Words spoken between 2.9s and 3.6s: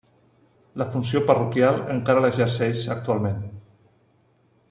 actualment.